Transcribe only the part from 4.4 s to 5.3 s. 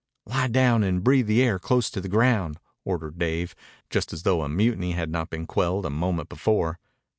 a mutiny had not